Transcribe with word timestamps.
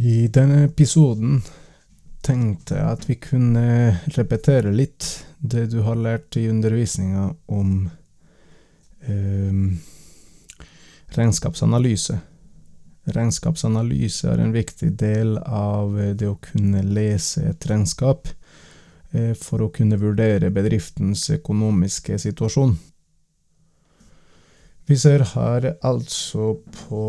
I 0.00 0.28
denne 0.30 0.60
episoden 0.68 1.40
tenkte 2.22 2.76
jeg 2.76 2.86
at 2.86 3.06
vi 3.08 3.16
kunne 3.18 3.62
repetere 4.14 4.70
litt 4.70 5.08
det 5.42 5.64
du 5.72 5.80
har 5.82 5.98
lært 5.98 6.36
i 6.38 6.44
undervisninga 6.46 7.24
om 7.50 7.72
eh, 9.02 9.56
regnskapsanalyse. 11.16 12.14
Regnskapsanalyse 13.10 14.30
er 14.30 14.44
en 14.44 14.54
viktig 14.54 14.92
del 15.02 15.34
av 15.42 15.98
det 16.14 16.30
å 16.30 16.38
kunne 16.46 16.84
lese 16.86 17.48
et 17.50 17.66
regnskap 17.66 18.30
eh, 19.10 19.34
for 19.34 19.66
å 19.66 19.70
kunne 19.74 19.98
vurdere 19.98 20.52
bedriftens 20.54 21.26
økonomiske 21.40 22.20
situasjon. 22.22 22.78
Vi 24.86 25.02
ser 25.02 25.26
her 25.34 25.72
altså 25.82 26.54
på 26.86 27.04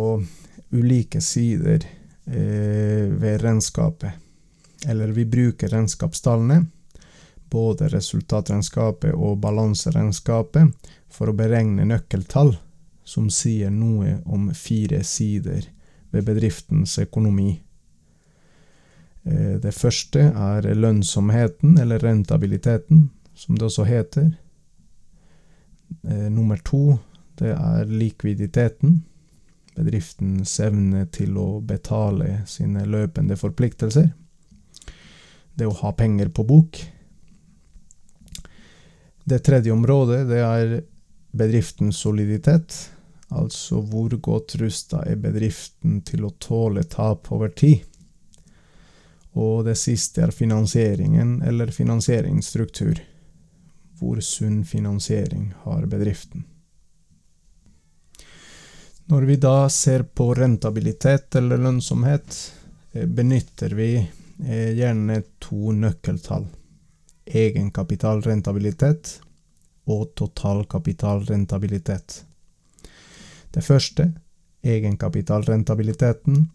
ulike 0.73 1.21
sider 1.21 1.85
Eh, 1.85 1.98
ved 2.29 3.41
regnskapet. 3.41 4.11
Eller 4.87 5.07
vi 5.15 5.25
bruker 5.25 5.71
regnskapstallene, 5.73 6.65
både 7.49 7.89
resultatregnskapet 7.89 9.15
og 9.17 9.39
balanseregnskapet, 9.41 10.69
for 11.09 11.31
å 11.31 11.35
beregne 11.35 11.87
nøkkeltall 11.89 12.53
som 13.09 13.29
sier 13.33 13.73
noe 13.73 14.19
om 14.29 14.51
fire 14.53 15.01
sider 15.03 15.65
ved 16.13 16.27
bedriftens 16.27 16.97
økonomi. 17.01 17.55
Eh, 19.23 19.57
det 19.61 19.73
første 19.75 20.29
er 20.29 20.69
lønnsomheten, 20.75 21.77
eller 21.81 21.99
rentabiliteten, 22.05 23.09
som 23.33 23.57
det 23.57 23.65
også 23.65 23.87
heter. 23.89 24.31
Eh, 26.03 26.29
nummer 26.29 26.61
to, 26.65 26.99
det 27.41 27.55
er 27.55 27.89
likviditeten 27.89 29.01
bedriftens 29.75 30.55
evne 30.63 31.05
til 31.13 31.37
å 31.39 31.59
betale 31.65 32.41
sine 32.49 32.85
løpende 32.89 33.37
forpliktelser. 33.39 34.09
Det 35.55 35.67
å 35.67 35.75
ha 35.81 35.91
penger 35.97 36.31
på 36.31 36.45
bok. 36.47 36.79
Det 39.29 39.41
tredje 39.45 39.73
området 39.75 40.23
det 40.29 40.39
er 40.41 40.79
bedriftens 41.31 41.99
soliditet, 42.01 42.73
altså 43.29 43.83
hvor 43.85 44.15
godt 44.17 44.55
rusta 44.61 45.03
er 45.05 45.19
bedriften 45.21 45.99
til 46.07 46.25
å 46.25 46.33
tåle 46.41 46.83
tap 46.89 47.29
over 47.35 47.53
tid. 47.53 47.83
Og 49.37 49.67
det 49.67 49.77
siste 49.77 50.23
er 50.25 50.33
finansieringen, 50.33 51.41
eller 51.45 51.69
finansieringsstruktur. 51.71 53.03
Hvor 53.99 54.21
sunn 54.25 54.63
finansiering 54.65 55.51
har 55.65 55.85
bedriften? 55.91 56.47
Når 59.09 59.21
vi 59.21 59.35
da 59.41 59.69
ser 59.69 60.03
på 60.03 60.33
rentabilitet 60.37 61.35
eller 61.35 61.57
lønnsomhet, 61.57 62.53
eh, 62.91 63.05
benytter 63.05 63.69
vi 63.69 63.97
eh, 63.97 64.77
gjerne 64.77 65.21
to 65.41 65.71
nøkkeltall. 65.73 66.45
Egenkapitalrentabilitet 67.25 69.21
og 69.89 70.13
totalkapitalrentabilitet. 70.15 72.25
Det 73.49 73.63
første, 73.65 74.13
egenkapitalrentabiliteten, 74.61 76.49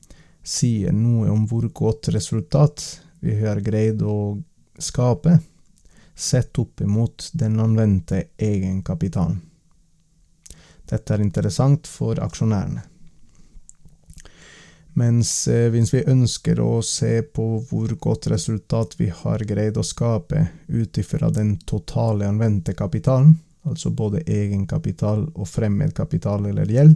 sier 0.44 0.92
noe 0.94 1.30
om 1.34 1.48
hvor 1.50 1.66
godt 1.74 2.08
resultat 2.14 3.02
vi 3.18 3.34
har 3.40 3.58
greid 3.66 4.02
å 4.06 4.38
skape, 4.78 5.38
sett 6.14 6.58
opp 6.62 6.80
imot 6.86 7.32
den 7.34 7.58
anvendte 7.66 8.22
egenkapitalen. 8.38 9.53
Dette 10.90 11.14
er 11.14 11.24
interessant 11.24 11.88
for 11.88 12.20
aksjonærene. 12.20 12.82
Mens 14.94 15.48
eh, 15.50 15.72
hvis 15.74 15.90
vi 15.94 16.04
ønsker 16.06 16.60
å 16.62 16.78
se 16.86 17.22
på 17.34 17.44
hvor 17.66 17.90
godt 17.98 18.28
resultat 18.30 18.94
vi 19.00 19.08
har 19.10 19.42
greid 19.42 19.76
å 19.80 19.82
skape 19.82 20.46
ut 20.68 20.98
ifra 21.02 21.30
den 21.34 21.56
totale 21.66 22.28
anvendte 22.30 22.74
kapitalen, 22.78 23.40
altså 23.66 23.90
både 23.90 24.22
egenkapital 24.30 25.26
og 25.34 25.48
fremmedkapital 25.50 26.46
eller 26.52 26.70
gjeld, 26.70 26.94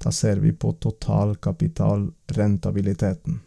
da 0.00 0.08
ser 0.14 0.38
vi 0.40 0.52
på 0.52 0.72
totalkapitalrentabiliteten. 0.80 3.40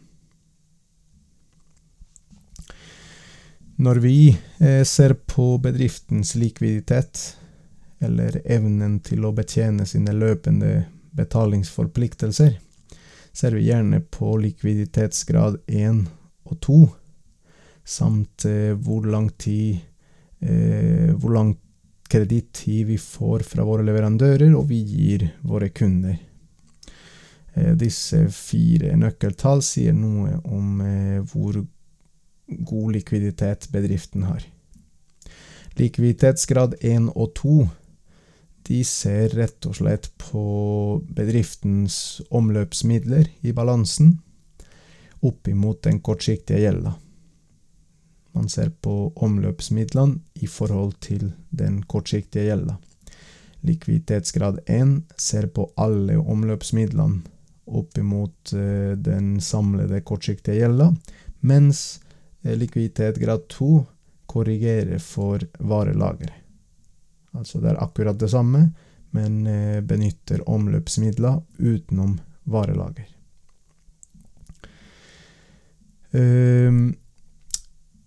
Når 3.76 3.96
vi 4.04 4.38
eh, 4.60 4.84
ser 4.86 5.14
på 5.26 5.58
bedriftens 5.58 6.34
likviditet, 6.38 7.38
eller 8.04 8.40
evnen 8.44 8.98
til 9.04 9.24
å 9.24 9.32
betjene 9.36 9.86
sine 9.88 10.14
løpende 10.16 10.84
betalingsforpliktelser, 11.14 12.58
ser 13.34 13.56
vi 13.56 13.66
gjerne 13.68 14.00
på 14.14 14.36
likviditetsgrad 14.42 15.58
1 15.66 16.04
og 16.44 16.60
2, 16.66 16.78
samt 17.84 18.46
eh, 18.48 18.72
hvor 18.76 19.06
lang 19.10 19.28
tid 19.38 19.82
eh, 20.44 21.10
hvor 21.16 21.34
lang 21.34 21.54
kredittid 22.08 22.86
vi 22.86 22.98
får 22.98 23.44
fra 23.48 23.64
våre 23.66 23.84
leverandører 23.86 24.54
og 24.54 24.68
vi 24.68 24.80
gir 24.86 25.28
våre 25.42 25.70
kunder. 25.74 26.16
Eh, 27.54 27.72
disse 27.78 28.26
fire 28.34 28.94
nøkkeltall 28.98 29.62
sier 29.64 29.96
noe 29.96 30.38
om 30.44 30.82
eh, 30.84 31.20
hvor 31.32 31.62
god 32.44 32.92
likviditet 32.92 33.70
bedriften 33.72 34.26
har. 34.28 34.44
Likviditetsgrad 35.78 36.76
1 36.80 37.08
og 37.14 37.32
2 37.40 37.56
de 38.64 38.80
ser 38.88 39.34
rett 39.36 39.66
og 39.68 39.76
slett 39.76 40.08
på 40.20 40.44
bedriftens 41.16 42.22
omløpsmidler 42.32 43.28
i 43.44 43.52
balansen 43.56 44.18
opp 45.24 45.48
imot 45.48 45.82
den 45.84 46.00
kortsiktige 46.04 46.62
gjelda. 46.64 46.94
Man 48.34 48.48
ser 48.50 48.72
på 48.82 49.12
omløpsmidlene 49.22 50.18
i 50.42 50.48
forhold 50.50 50.96
til 51.04 51.30
den 51.50 51.82
kortsiktige 51.86 52.48
gjelda. 52.48 52.76
Likviditetsgrad 53.64 54.58
1 54.66 54.96
ser 55.20 55.46
på 55.54 55.68
alle 55.80 56.18
omløpsmidlene 56.18 57.22
opp 57.64 57.96
imot 57.98 58.52
uh, 58.52 58.92
den 59.00 59.38
samlede 59.40 60.02
kortsiktige 60.04 60.58
gjelda, 60.60 60.90
mens 61.40 62.00
likviditet 62.44 62.60
likviditetsgrad 62.60 63.46
2 63.48 63.70
korrigerer 64.28 64.98
for 65.00 65.40
varelageret. 65.58 66.43
Altså 67.34 67.60
det 67.62 67.72
er 67.72 67.82
akkurat 67.82 68.18
det 68.18 68.30
samme, 68.30 68.68
men 69.14 69.46
eh, 69.46 69.80
benytter 69.82 70.42
omløpsmidler 70.50 71.40
utenom 71.58 72.16
varelager. 72.50 73.08
Ehm, 76.14 76.94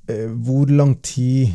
eh, 0.08 0.32
hvor 0.32 0.72
lang 0.72 0.98
tid 1.04 1.52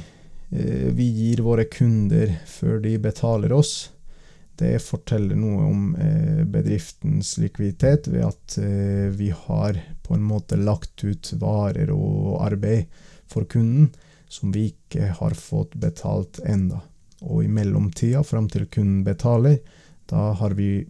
eh, 0.50 0.88
vi 0.92 1.08
gir 1.16 1.44
våre 1.44 1.64
kunder 1.72 2.32
før 2.48 2.80
de 2.84 2.96
betaler 3.00 3.52
oss, 3.56 3.90
det 4.60 4.76
forteller 4.84 5.34
noe 5.34 5.64
om 5.64 5.84
bedriftens 6.52 7.32
likviditet 7.40 8.04
ved 8.12 8.26
at 8.28 8.56
vi 9.16 9.30
har 9.32 9.78
på 10.04 10.14
en 10.14 10.22
måte 10.22 10.58
lagt 10.60 11.02
ut 11.02 11.32
varer 11.40 11.90
og 11.90 12.36
arbeid 12.44 12.92
for 13.32 13.48
kunden 13.48 13.88
som 14.28 14.52
vi 14.52 14.68
ikke 14.70 15.08
har 15.18 15.34
fått 15.34 15.74
betalt 15.80 16.38
enda. 16.44 16.82
Og 17.22 17.44
i 17.44 17.50
mellomtida, 17.50 18.22
fram 18.26 18.48
til 18.50 18.66
kunden 18.66 19.04
betaler, 19.06 19.60
da 20.10 20.32
har 20.38 20.56
vi 20.58 20.82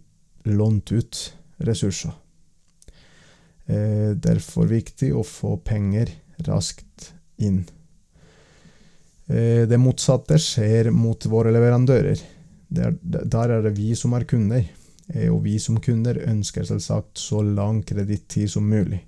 lånt 0.49 0.91
ut 0.91 1.19
ressurser. 1.63 2.13
Eh, 3.65 4.11
derfor 4.19 4.67
viktig 4.67 5.13
å 5.15 5.23
få 5.23 5.55
penger 5.63 6.11
raskt 6.47 7.13
inn. 7.37 7.63
Eh, 9.27 9.63
det 9.69 9.79
motsatte 9.79 10.39
skjer 10.41 10.91
mot 10.91 11.25
våre 11.25 11.53
leverandører. 11.53 12.19
Der, 12.73 13.49
er 13.49 13.61
det 13.61 13.75
vi 13.77 13.93
som 13.95 14.15
er 14.17 14.25
kunder, 14.27 14.65
eh, 15.13 15.29
og 15.29 15.43
vi 15.45 15.59
som 15.61 15.79
kunder 15.81 16.19
ønsker 16.25 16.65
selvsagt 16.67 17.21
så 17.21 17.43
lang 17.45 17.83
kredittid 17.87 18.51
som 18.51 18.67
mulig. 18.67 19.03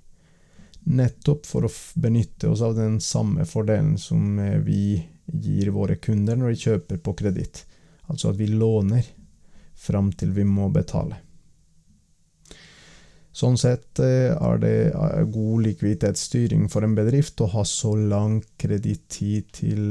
Nettopp 0.86 1.48
for 1.48 1.66
å 1.66 1.72
benytte 1.98 2.48
oss 2.52 2.62
av 2.62 2.76
den 2.78 3.00
samme 3.02 3.44
fordelen 3.48 3.96
som 3.98 4.38
eh, 4.38 4.60
vi 4.62 5.02
gir 5.26 5.72
våre 5.74 5.96
kunder 5.96 6.38
når 6.38 6.54
de 6.54 6.64
kjøper 6.64 7.02
på 7.02 7.14
kreditt. 7.18 7.64
Altså 8.06 8.30
at 8.30 8.40
vi 8.40 8.50
låner 8.50 9.06
fram 9.76 10.12
til 10.12 10.32
vi 10.36 10.44
må 10.48 10.68
betale. 10.72 11.18
Sånn 13.36 13.58
sett 13.60 14.00
eh, 14.00 14.32
er 14.32 14.60
det 14.62 14.76
eh, 14.88 15.24
god 15.28 15.66
likviditetsstyring 15.66 16.70
for 16.72 16.86
en 16.86 16.94
bedrift 16.96 17.42
å 17.44 17.50
ha 17.52 17.66
så 17.68 17.92
lang 17.98 18.38
kredittid 18.56 19.50
til 19.58 19.82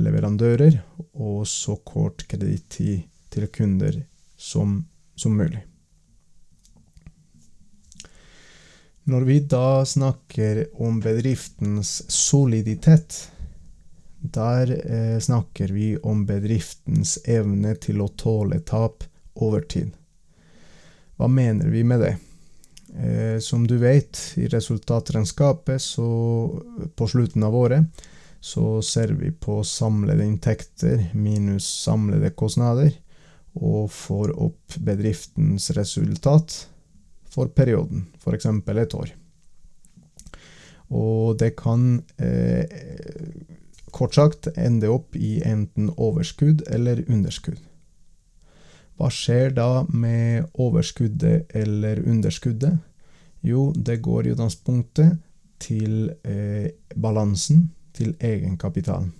leverandører 0.00 0.78
og 1.20 1.42
så 1.50 1.76
kort 1.84 2.24
kredittid 2.30 3.04
til 3.28 3.48
kunder 3.52 4.00
som, 4.40 4.80
som 5.12 5.36
mulig. 5.36 5.60
Når 9.08 9.24
vi 9.24 9.38
da 9.40 9.84
snakker 9.88 10.64
om 10.84 10.98
bedriftens 11.00 11.92
soliditet, 12.12 13.20
der 14.20 14.72
eh, 14.92 15.18
snakker 15.20 15.68
vi 15.68 15.96
om 15.96 16.24
bedriftens 16.26 17.18
evne 17.24 17.74
til 17.78 18.02
å 18.02 18.08
tåle 18.08 18.60
tap 18.66 19.04
over 19.38 19.60
tid. 19.60 19.92
Hva 21.18 21.28
mener 21.30 21.70
vi 21.70 21.84
med 21.86 22.02
det? 22.02 22.14
Eh, 22.98 23.38
som 23.38 23.66
du 23.66 23.76
vet, 23.78 24.18
i 24.36 24.48
resultatregnskapet 24.48 25.82
på 26.96 27.08
slutten 27.10 27.44
av 27.46 27.56
året 27.56 28.06
så 28.40 28.82
ser 28.82 29.08
vi 29.18 29.32
på 29.34 29.60
samlede 29.66 30.24
inntekter 30.24 31.08
minus 31.14 31.66
samlede 31.82 32.30
kostnader, 32.38 32.92
og 33.58 33.90
får 33.90 34.30
opp 34.38 34.76
bedriftens 34.86 35.70
resultat 35.74 36.54
for 37.26 37.50
perioden, 37.50 38.06
f.eks. 38.22 38.46
et 38.46 38.94
år. 38.94 39.10
Og 40.94 41.34
det 41.40 41.56
kan 41.58 41.98
eh, 42.16 42.64
kort 43.94 44.14
sagt 44.14 44.48
ende 44.56 44.90
opp 44.92 45.16
i 45.16 45.38
enten 45.46 45.90
overskudd 45.96 46.64
eller 46.70 47.04
underskudd. 47.08 47.60
Hva 48.98 49.10
skjer 49.14 49.52
da 49.54 49.84
med 49.94 50.48
overskuddet 50.58 51.54
eller 51.54 52.00
underskuddet? 52.02 52.80
Jo, 53.46 53.70
det 53.72 54.00
går 54.02 54.26
i 54.26 54.32
utgangspunktet 54.34 55.20
til 55.62 56.10
eh, 56.26 56.70
balansen, 56.98 57.68
til 57.94 58.16
egenkapitalen. 58.18 59.12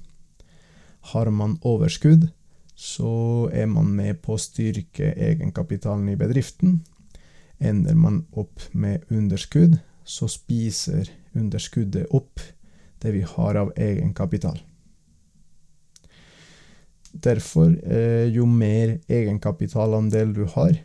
Har 1.12 1.30
man 1.30 1.56
overskudd, 1.62 2.26
så 2.74 3.48
er 3.52 3.66
man 3.70 3.90
med 3.94 4.20
på 4.22 4.34
å 4.34 4.42
styrke 4.42 5.12
egenkapitalen 5.14 6.10
i 6.12 6.18
bedriften. 6.18 6.80
Ender 7.58 7.94
man 7.94 8.24
opp 8.38 8.62
med 8.72 9.06
underskudd, 9.10 9.78
så 10.04 10.28
spiser 10.30 11.10
underskuddet 11.38 12.10
opp 12.14 12.42
det 13.02 13.12
vi 13.14 13.22
har 13.22 13.54
av 13.54 13.72
egenkapital. 13.76 14.58
Derfor, 17.12 17.72
eh, 17.92 18.28
jo 18.34 18.46
mer 18.46 18.98
egenkapitalandel 19.08 20.34
du 20.34 20.44
har, 20.44 20.76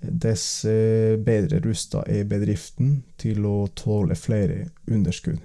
dess 0.00 0.64
eh, 0.64 1.16
bedre 1.18 1.60
rusta 1.64 2.04
er 2.06 2.28
bedriften 2.28 3.02
til 3.18 3.46
å 3.48 3.66
tåle 3.74 4.14
flere 4.14 4.68
underskudd. 4.86 5.40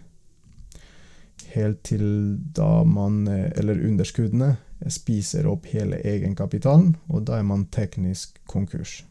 Helt 1.52 1.82
til 1.84 2.38
da 2.56 2.84
man, 2.84 3.28
eh, 3.28 3.50
eller 3.58 3.82
underskuddene, 3.88 4.58
spiser 4.90 5.48
opp 5.50 5.68
hele 5.70 6.00
egenkapitalen, 6.02 6.96
og 7.10 7.26
da 7.26 7.38
er 7.40 7.46
man 7.46 7.68
teknisk 7.74 8.40
konkurs. 8.50 9.04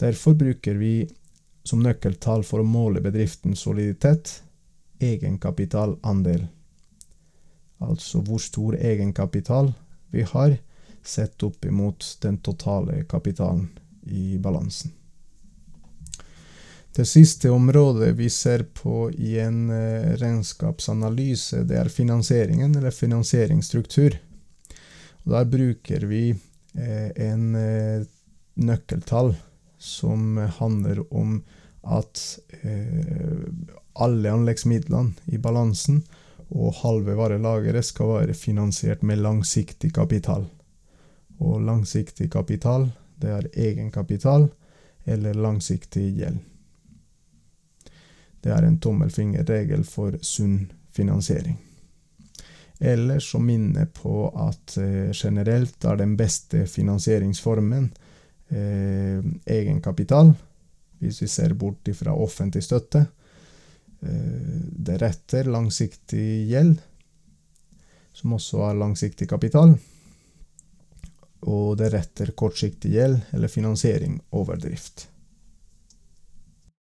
Derfor 0.00 0.34
bruker 0.38 0.78
vi 0.78 1.08
som 1.62 1.82
nøkkeltall 1.84 2.44
for 2.46 2.62
å 2.62 2.66
måle 2.66 3.02
bedriftens 3.04 3.64
soliditet 3.66 4.40
egenkapitalandel. 5.00 6.46
Altså 7.80 8.20
hvor 8.24 8.40
stor 8.42 8.76
egenkapital 8.76 9.72
vi 10.12 10.24
har 10.28 10.56
sett 11.02 11.42
opp 11.42 11.64
imot 11.64 12.04
den 12.20 12.38
totale 12.44 13.04
kapitalen 13.08 13.68
i 14.02 14.38
balansen. 14.38 14.92
Det 16.96 17.06
siste 17.06 17.50
området 17.54 18.10
vi 18.18 18.26
ser 18.30 18.64
på 18.74 19.10
i 19.10 19.38
en 19.38 19.70
eh, 19.70 20.16
regnskapsanalyse, 20.18 21.62
det 21.64 21.78
er 21.78 21.88
finansieringen, 21.88 22.74
eller 22.76 22.90
finansieringsstruktur. 22.90 24.16
Og 25.22 25.30
der 25.36 25.46
bruker 25.46 26.06
vi 26.10 26.24
eh, 26.34 27.10
en 27.14 27.54
eh, 27.54 28.02
nøkkeltall 28.58 29.36
som 29.80 30.36
handler 30.60 31.00
om 31.08 31.38
at 31.80 32.20
alle 33.96 34.32
anleggsmidlene 34.32 35.32
i 35.32 35.38
balansen 35.40 36.02
og 36.50 36.74
halve 36.82 37.14
varelageret 37.18 37.86
skal 37.86 38.14
være 38.18 38.34
finansiert 38.34 39.04
med 39.06 39.22
langsiktig 39.22 39.92
kapital. 39.94 40.44
Og 41.40 41.62
langsiktig 41.64 42.30
kapital, 42.32 42.90
det 43.20 43.30
er 43.30 43.48
egenkapital 43.54 44.48
eller 45.04 45.34
langsiktig 45.34 46.10
gjeld. 46.18 46.38
Det 48.40 48.52
er 48.52 48.64
en 48.64 48.78
tommelfingerregel 48.80 49.84
for 49.84 50.16
sunn 50.24 50.70
finansiering. 50.96 51.58
Eller 52.80 53.20
så 53.20 53.38
minner 53.38 53.86
på 53.92 54.30
at 54.48 54.76
eh, 54.80 55.10
generelt 55.12 55.84
er 55.84 55.98
den 56.00 56.16
beste 56.16 56.64
finansieringsformen 56.66 57.90
eh, 58.50 59.20
egenkapital, 59.46 60.32
hvis 61.00 61.22
vi 61.22 61.28
ser 61.30 61.54
bort 61.58 61.88
fra 61.96 62.14
offentlig 62.14 62.62
støtte. 62.66 63.06
Eh, 64.00 64.60
deretter 64.90 65.50
langsiktig 65.50 66.48
gjeld, 66.50 66.78
som 68.12 68.36
også 68.36 68.64
er 68.70 68.80
langsiktig 68.80 69.28
kapital. 69.28 69.76
Og 71.50 71.78
deretter 71.80 72.34
kortsiktig 72.36 72.92
gjeld 72.96 73.20
eller 73.32 73.48
finansiering 73.48 74.18
over 74.36 74.60
drift. 74.60 75.09